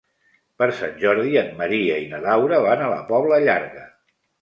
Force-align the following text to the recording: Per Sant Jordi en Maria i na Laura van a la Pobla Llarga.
Per 0.63 0.67
Sant 0.77 0.95
Jordi 1.03 1.37
en 1.43 1.53
Maria 1.61 2.01
i 2.07 2.09
na 2.17 2.25
Laura 2.27 2.65
van 2.67 2.85
a 2.87 2.91
la 2.97 3.01
Pobla 3.15 3.43
Llarga. 3.49 3.91